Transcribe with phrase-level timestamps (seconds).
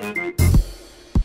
[0.00, 0.69] Thank you.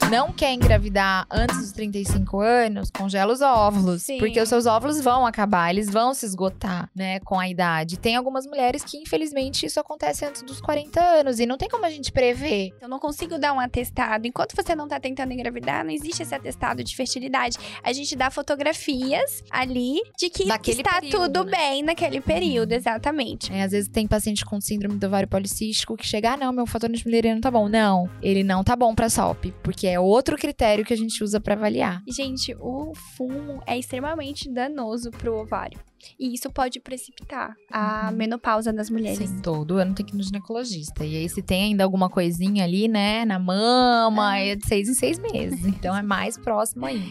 [0.09, 4.03] Não quer engravidar antes dos 35 anos, congela os óvulos.
[4.03, 4.17] Sim.
[4.17, 7.97] Porque os seus óvulos vão acabar, eles vão se esgotar, né, com a idade.
[7.97, 11.85] Tem algumas mulheres que, infelizmente, isso acontece antes dos 40 anos e não tem como
[11.85, 12.71] a gente prever.
[12.81, 14.27] Eu não consigo dar um atestado.
[14.27, 17.57] Enquanto você não tá tentando engravidar, não existe esse atestado de fertilidade.
[17.83, 21.57] A gente dá fotografias ali de que Daquele está período, tudo né?
[21.57, 23.51] bem naquele período, exatamente.
[23.51, 26.65] É, às vezes tem paciente com síndrome do ovário policístico que chega, ah, não, meu
[26.65, 27.67] fator antimileriano tá bom.
[27.67, 31.39] Não, ele não tá bom pra SOP, porque é outro critério que a gente usa
[31.39, 32.01] pra avaliar.
[32.07, 35.79] Gente, o fumo é extremamente danoso pro ovário.
[36.19, 38.17] E isso pode precipitar a Uhum.
[38.17, 39.17] menopausa das mulheres.
[39.27, 41.03] Sim, todo ano tem que ir no ginecologista.
[41.03, 44.93] E aí, se tem ainda alguma coisinha ali, né, na mama, é de seis em
[44.93, 45.65] seis meses.
[45.65, 47.09] Então é mais próximo ainda.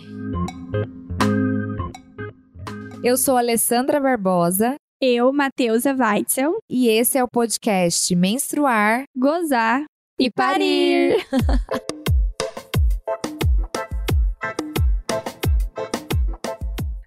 [3.02, 9.05] Eu sou a Alessandra Barbosa Eu, Matheusa Weitzel, e esse é o podcast Menstruar.
[9.16, 9.85] gozar
[10.19, 11.16] e parir.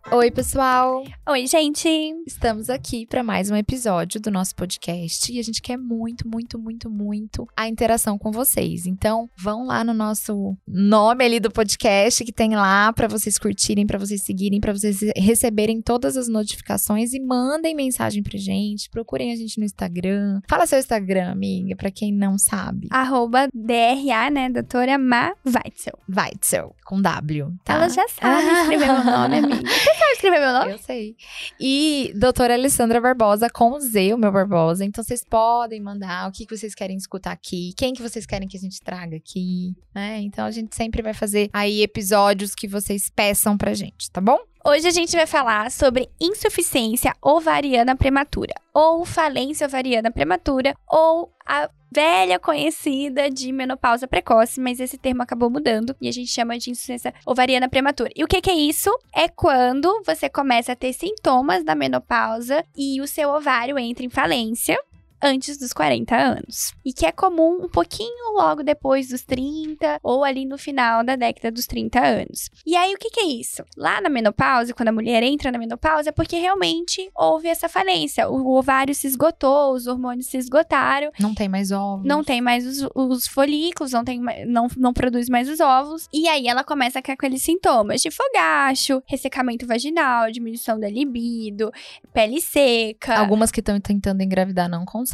[0.10, 1.04] Oi, pessoal!
[1.28, 1.90] Oi, gente.
[2.26, 6.58] Estamos aqui para mais um episódio do nosso podcast e a gente quer muito, muito,
[6.58, 8.86] muito, muito a interação com vocês.
[8.86, 13.86] Então, vão lá no nosso nome ali do podcast que tem lá para vocês curtirem,
[13.86, 18.90] para vocês seguirem, para vocês receberem todas as notificações e mandem mensagem pra gente.
[18.90, 20.40] Procurem a gente no Instagram.
[20.48, 22.88] Fala seu Instagram, amiga, para quem não sabe.
[22.90, 24.50] Arroba DRA, né?
[24.50, 26.00] Doutora Ma Weitzel.
[26.10, 27.74] Weitzel, com W, tá?
[27.74, 29.68] Ela já sabe escrever meu nome, amiga.
[29.98, 30.72] Sabe escrever meu nome?
[30.74, 31.16] Eu sei.
[31.60, 34.86] E doutora Alessandra Barbosa com Z, o meu Barbosa.
[34.86, 38.48] Então vocês podem mandar o que, que vocês querem escutar aqui, quem que vocês querem
[38.48, 40.20] que a gente traga aqui, né?
[40.22, 44.40] Então a gente sempre vai fazer aí episódios que vocês peçam pra gente, tá bom?
[44.66, 51.70] Hoje a gente vai falar sobre insuficiência ovariana prematura, ou falência ovariana prematura, ou a
[51.92, 56.72] velha conhecida de menopausa precoce, mas esse termo acabou mudando e a gente chama de
[56.72, 58.10] insuficiência ovariana prematura.
[58.16, 58.90] E o que, que é isso?
[59.14, 64.10] É quando você começa a ter sintomas da menopausa e o seu ovário entra em
[64.10, 64.78] falência.
[65.22, 66.74] Antes dos 40 anos.
[66.86, 71.16] E que é comum um pouquinho logo depois dos 30 ou ali no final da
[71.16, 72.50] década dos 30 anos.
[72.66, 73.64] E aí, o que, que é isso?
[73.76, 78.30] Lá na menopausa, quando a mulher entra na menopausa, é porque realmente houve essa falência.
[78.30, 82.06] O ovário se esgotou, os hormônios se esgotaram, Não tem mais óvulos.
[82.06, 86.08] não tem mais os, os folículos, não, tem, não, não produz mais os óvulos.
[86.14, 91.72] E aí ela começa com aqueles sintomas de fogacho, ressecamento vaginal, diminuição da libido,
[92.14, 93.18] pele seca.
[93.18, 95.07] Algumas que estão tentando engravidar não conseguem.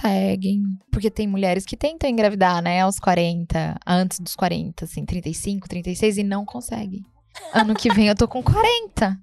[0.92, 6.18] Porque tem mulheres que tentam engravidar, né, aos 40, antes dos 40, assim, 35, 36
[6.18, 7.06] e não conseguem.
[7.54, 9.18] Ano que vem eu tô com 40.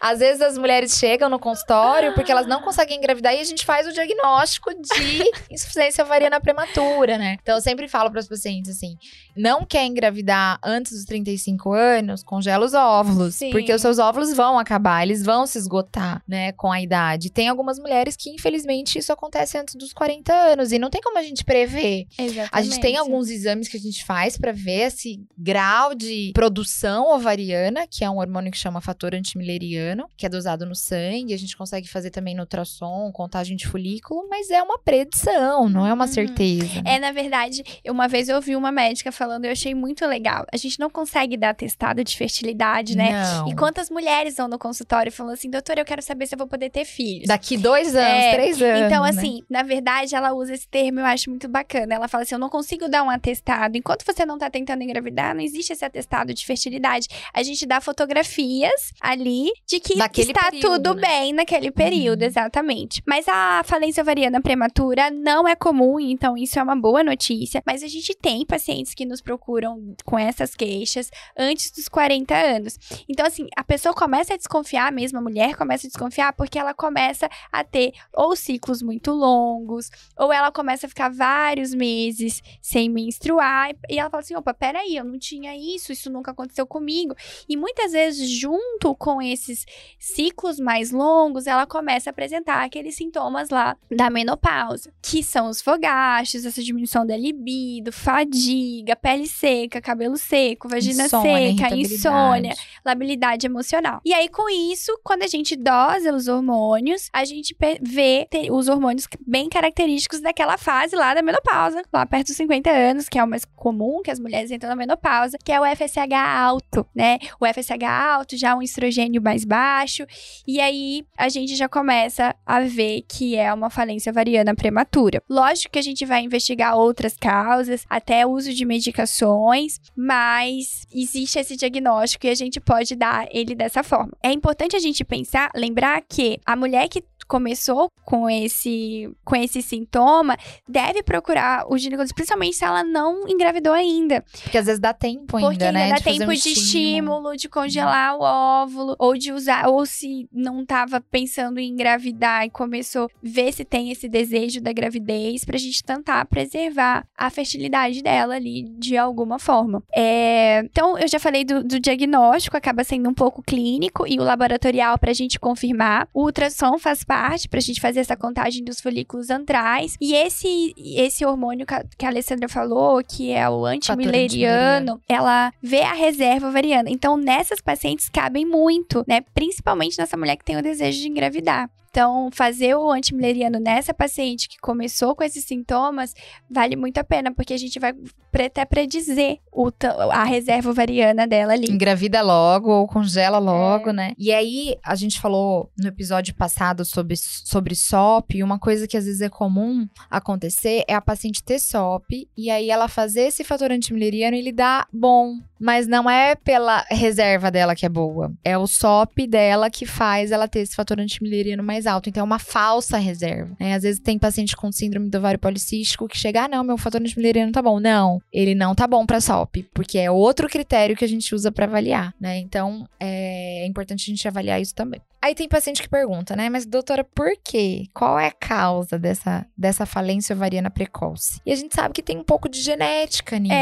[0.00, 3.64] Às vezes as mulheres chegam no consultório porque elas não conseguem engravidar e a gente
[3.64, 7.36] faz o diagnóstico de insuficiência ovariana prematura, né?
[7.40, 8.96] Então eu sempre falo para os pacientes assim:
[9.36, 13.50] não quer engravidar antes dos 35 anos, congela os óvulos, Sim.
[13.50, 17.30] porque os seus óvulos vão acabar, eles vão se esgotar, né, com a idade.
[17.30, 21.18] Tem algumas mulheres que infelizmente isso acontece antes dos 40 anos e não tem como
[21.18, 22.06] a gente prever.
[22.18, 22.50] Exatamente.
[22.52, 27.14] A gente tem alguns exames que a gente faz pra ver esse grau de produção
[27.14, 31.34] ovariana, que é um hormônio que chama fator antimileriano, que é dosado no sangue.
[31.34, 35.86] A gente consegue fazer também no ultrassom, contagem de folículo, mas é uma predição, não
[35.86, 36.12] é uma Uhum.
[36.12, 36.82] certeza.
[36.84, 40.44] É, na verdade, uma vez eu ouvi uma médica falando, eu achei muito legal.
[40.52, 43.12] A gente não consegue dar testado de fertilidade, né?
[43.12, 43.48] Não.
[43.48, 46.46] E quantas mulheres vão no consultório falando assim, doutora, eu quero saber se eu vou
[46.46, 47.26] poder ter filhos.
[47.28, 48.80] Daqui dois anos, É, três anos.
[48.86, 49.10] Então, né?
[49.10, 51.94] assim, na verdade, ela usa esse termo, eu acho muito bacana.
[51.94, 53.76] Ela fala assim: eu não consigo dar um atestado.
[53.76, 57.08] Enquanto você não tá tentando engravidar, não existe esse atestado de fertilidade.
[57.32, 61.08] A gente dá fotografias ali de que Daquele está período, tudo né?
[61.08, 62.26] bem naquele período, Uhum.
[62.26, 63.02] exatamente.
[63.06, 67.62] Mas a falência ovariana prematura não é comum, então isso é uma boa notícia.
[67.66, 72.78] Mas a gente tem pacientes que nos procuram com essas queixas antes dos 40 anos.
[73.08, 76.74] Então, assim, a pessoa começa a desconfiar mesmo, a mulher começa a desconfiar porque ela
[76.74, 82.88] começa a ter ou ciclos muito longos, ou ela começa a ficar vários meses sem
[82.88, 87.14] menstruar, e ela fala assim: opa, peraí, eu não tinha isso, isso nunca aconteceu comigo.
[87.48, 89.66] E muitas vezes, junto com esses
[89.98, 95.60] ciclos mais longos, ela começa a apresentar aqueles sintomas lá da menopausa, que são os
[95.60, 102.54] fogachos, essa diminuição da libido, fadiga, pele seca, cabelo seco, vagina Insônia, seca, insônia,
[102.84, 104.00] labilidade emocional.
[104.04, 109.06] E aí, com isso, quando a gente dosa os hormônios, a gente vê os hormônios
[109.26, 113.28] bem característicos daquela fase lá da menopausa, lá perto dos 50 anos, que é o
[113.28, 115.01] mais comum, que as mulheres entram na menopausa,
[115.44, 117.18] que é o FSH alto, né?
[117.40, 120.06] O FSH alto, já um estrogênio mais baixo,
[120.46, 125.22] e aí a gente já começa a ver que é uma falência ovariana prematura.
[125.28, 131.56] Lógico que a gente vai investigar outras causas, até uso de medicações, mas existe esse
[131.56, 134.12] diagnóstico e a gente pode dar ele dessa forma.
[134.22, 137.02] É importante a gente pensar, lembrar que a mulher que
[137.32, 140.36] começou com esse, com esse sintoma,
[140.68, 144.22] deve procurar o ginecologista, principalmente se ela não engravidou ainda.
[144.42, 145.88] Porque às vezes dá tempo ainda, Porque ainda né?
[145.88, 150.28] dá de tempo um de estímulo, de congelar o óvulo, ou de usar, ou se
[150.30, 155.42] não tava pensando em engravidar e começou a ver se tem esse desejo da gravidez,
[155.42, 159.82] pra gente tentar preservar a fertilidade dela ali de alguma forma.
[159.96, 164.22] É, então, eu já falei do, do diagnóstico, acaba sendo um pouco clínico, e o
[164.22, 166.06] laboratorial pra gente confirmar.
[166.12, 169.96] O ultrassom faz parte pra gente fazer essa contagem dos folículos antrais.
[170.00, 175.52] E esse, esse hormônio que a, que a Alessandra falou, que é o antimileriano, ela
[175.62, 176.90] vê a reserva ovariana.
[176.90, 179.20] Então, nessas pacientes cabem muito, né?
[179.34, 181.70] Principalmente nessa mulher que tem o desejo de engravidar.
[181.94, 186.14] Então, fazer o antimileriano nessa paciente que começou com esses sintomas
[186.50, 187.92] vale muito a pena, porque a gente vai
[188.32, 189.70] até predizer o
[190.10, 191.70] a reserva ovariana dela ali.
[191.70, 193.92] Engravida logo ou congela logo, É.
[193.92, 194.12] né?
[194.18, 198.96] E aí, a gente falou no episódio passado sobre, sobre SOP, e uma coisa que
[198.96, 203.44] às vezes é comum acontecer é a paciente ter SOP, e aí ela fazer esse
[203.44, 205.34] fator antimileriano e ele dá bom.
[205.62, 208.32] Mas não é pela reserva dela que é boa.
[208.44, 212.08] É o SOP dela que faz ela ter esse fator antimileriano mais alto.
[212.08, 213.54] Então é uma falsa reserva.
[213.60, 213.74] né?
[213.74, 217.00] Às vezes tem paciente com síndrome do ovário policístico que chega, ah, não, meu fator
[217.00, 217.78] antimileriano tá bom.
[217.78, 221.52] Não, ele não tá bom pra SOP, porque é outro critério que a gente usa
[221.52, 222.38] pra avaliar, né?
[222.38, 225.00] Então é importante a gente avaliar isso também.
[225.24, 226.48] Aí tem paciente que pergunta, né?
[226.48, 227.84] Mas doutora, por quê?
[227.94, 231.40] Qual é a causa dessa, dessa falência ovariana precoce?
[231.46, 233.54] E a gente sabe que tem um pouco de genética nisso.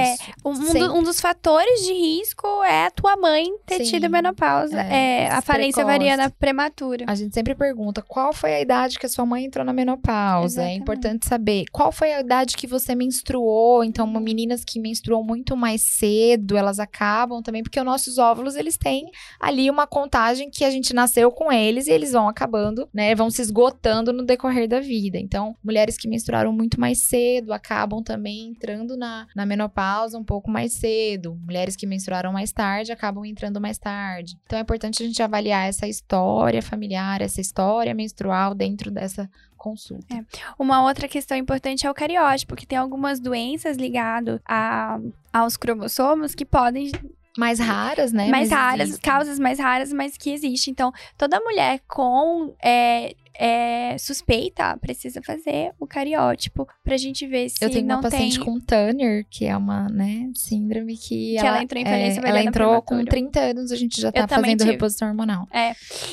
[0.42, 3.90] Um, um do- um dos fatores de risco é a tua mãe ter Sim.
[3.92, 4.80] tido menopausa.
[4.82, 7.04] É, É, a falência ovariana prematura.
[7.08, 10.60] A gente sempre pergunta qual foi a idade que a sua mãe entrou na menopausa.
[10.60, 10.80] É Exatamente.
[10.82, 13.82] importante saber qual foi a idade que você menstruou.
[13.84, 18.54] Então, uma- meninas que menstruam muito mais cedo, elas acabam também, porque os nossos óvulos,
[18.56, 19.06] eles têm
[19.38, 23.14] ali uma contagem que a gente nasceu com eles e eles vão acabando, né?
[23.14, 25.18] Vão se esgotando no decorrer da vida.
[25.18, 30.50] Então, mulheres que menstruaram muito mais cedo acabam também entrando na, na menopausa um pouco
[30.50, 31.36] mais cedo.
[31.44, 34.36] Mulheres que menstruaram mais tarde acabam entrando mais tarde.
[34.44, 40.24] Então, é importante a gente avaliar essa história familiar, essa história menstrual dentro dessa consulta.
[40.58, 44.98] Uma outra questão importante é o cariótipo, que tem algumas doenças ligadas a,
[45.32, 46.90] aos cromossomos que podem
[47.36, 48.28] Mais raras, né?
[48.28, 49.10] mais Mas raras, existem.
[49.10, 50.70] causas mais raras, mas que existe.
[50.70, 57.64] Então, toda mulher com é, é, suspeita precisa fazer o cariótipo pra gente ver se
[57.64, 58.44] Eu tenho não uma paciente tem...
[58.44, 62.48] com Turner, que é uma, né, síndrome que, Que ela entrou em falência Ela ovariana
[62.50, 63.10] entrou com prematura.
[63.10, 64.72] 30 anos, a gente já tá fazendo tive.
[64.72, 65.46] reposição hormonal.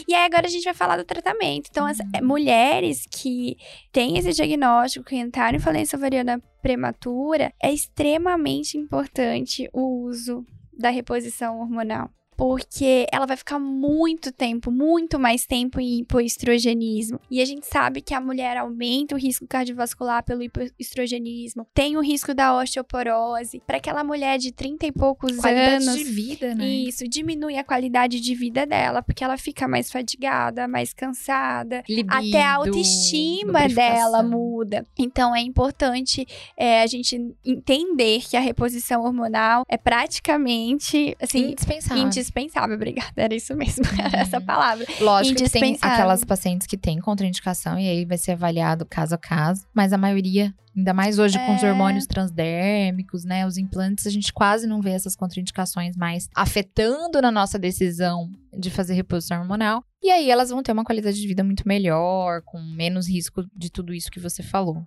[0.07, 1.67] E aí agora a gente vai falar do tratamento.
[1.69, 3.57] Então, as é, mulheres que
[3.91, 10.45] têm esse diagnóstico, que entraram em falência ovariana prematura, é extremamente importante o uso
[10.77, 12.09] da reposição hormonal.
[12.37, 17.19] Porque ela vai ficar muito tempo, muito mais tempo em hipoestrogenismo.
[17.31, 22.01] E a gente sabe que a mulher aumenta o risco cardiovascular pelo hipoestrogenismo, tem o
[22.01, 23.61] risco da osteoporose.
[23.65, 25.97] Para aquela mulher de 30 e poucos Qualidade anos.
[25.97, 26.67] de vida, né?
[26.67, 31.83] Isso, diminui a qualidade de vida dela, porque ela fica mais fadigada, mais cansada.
[31.89, 34.85] Libido, até a autoestima dela muda.
[34.97, 41.51] Então é importante é, a gente entender que a reposição hormonal é praticamente assim.
[41.51, 42.03] Indispensável.
[42.03, 42.26] Indispensável,
[42.73, 44.45] obrigada, era isso mesmo, era essa Uhum.
[44.45, 44.85] palavra.
[44.99, 45.95] Lógico que tem indispensável.
[45.95, 49.97] aquelas pacientes que têm contraindicação e aí vai ser avaliado caso a caso, mas a
[49.97, 51.69] maioria, ainda mais hoje com os É.
[51.71, 57.31] hormônios transdérmicos, né, os implantes, a gente quase não vê essas contraindicações mais afetando na
[57.31, 59.83] nossa decisão de fazer reposição hormonal.
[60.03, 63.69] E aí elas vão ter uma qualidade de vida muito melhor, com menos risco de
[63.71, 64.85] tudo isso que você falou.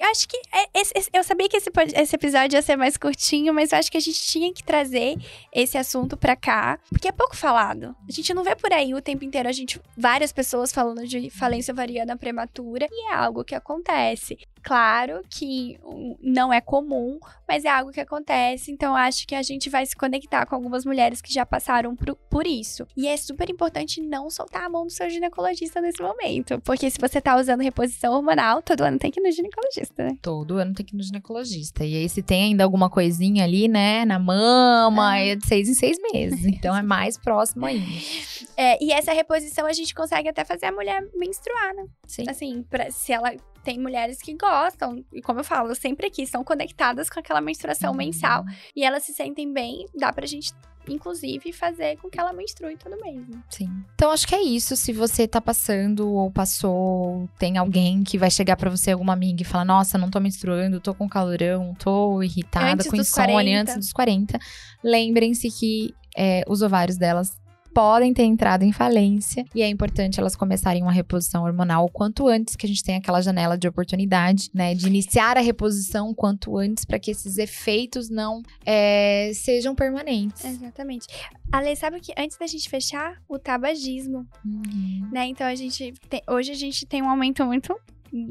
[0.00, 3.52] Acho que é- esse- esse- eu sabia que esse, esse episódio ia ser mais curtinho,
[3.52, 5.16] mas eu acho que a gente tinha que trazer
[5.52, 7.94] esse assunto pra cá, porque é pouco falado.
[8.08, 11.28] A gente não vê por aí o tempo inteiro a gente várias pessoas falando de
[11.30, 14.36] falência ovariana prematura e é algo que acontece.
[14.62, 15.78] Claro que
[16.22, 19.94] não é comum, mas é algo que acontece, então acho que a gente vai se
[19.96, 22.86] conectar com algumas mulheres que já passaram por, por isso.
[22.96, 26.98] E é super importante não soltar a mão do seu ginecologista nesse momento, porque se
[27.00, 30.16] você tá usando reposição hormonal, todo ano tem que ir no ginecologista, né?
[30.22, 31.84] Todo ano tem que ir no ginecologista.
[31.84, 35.18] E aí, se tem ainda alguma coisinha ali, né, na mama, Ah.
[35.18, 36.44] é de seis em seis meses.
[36.44, 37.84] Então é mais próximo ainda.
[38.62, 41.84] É, e essa reposição a gente consegue até fazer a mulher menstruar, né?
[42.06, 42.24] Sim.
[42.28, 43.32] Assim, pra, se ela
[43.64, 47.90] tem mulheres que gostam, e como eu falo, sempre aqui, estão conectadas com aquela menstruação
[47.90, 47.96] Uhum.
[47.96, 48.44] mensal.
[48.76, 50.52] E elas se sentem bem, dá pra gente,
[50.88, 53.26] inclusive, fazer com que ela menstrue todo mês.
[53.28, 53.40] né?
[53.48, 53.68] Sim.
[53.94, 54.76] Então acho que é isso.
[54.76, 59.42] Se você tá passando ou passou, tem alguém que vai chegar pra você, alguma amiga,
[59.42, 63.60] e falar: Nossa, não tô menstruando, tô com calorão, tô irritada, Antes com insônia 40.
[63.60, 64.38] antes dos 40.
[64.82, 67.40] Lembrem-se que é, os ovários delas
[67.72, 72.28] podem ter entrado em falência e é importante elas começarem uma reposição hormonal o quanto
[72.28, 76.14] antes que a gente tenha aquela janela de oportunidade, né, de iniciar a reposição o
[76.14, 80.44] quanto antes para que esses efeitos não é, sejam permanentes.
[80.44, 81.06] Exatamente.
[81.50, 85.08] Ale, sabe que antes da gente fechar, o tabagismo, Uhum.
[85.12, 85.26] né?
[85.26, 87.76] Então a gente tem- hoje a gente tem um aumento muito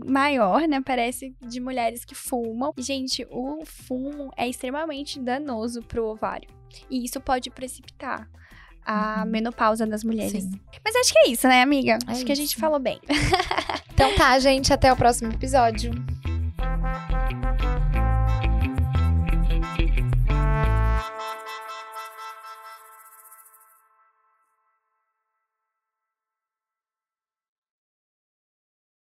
[0.06, 0.82] maior, né?
[0.86, 2.72] Parece de mulheres que fumam.
[2.78, 6.50] E, Gente, o fumo é extremamente danoso pro ovário.
[6.90, 8.30] E isso pode precipitar
[8.86, 9.32] a uhum.
[9.32, 10.44] menopausa das mulheres.
[10.44, 10.52] Sim.
[10.84, 11.94] Mas acho que é isso, né, amiga?
[11.94, 12.26] É acho isso.
[12.26, 13.00] que a gente falou bem.
[13.94, 15.92] então tá, gente, até o próximo episódio.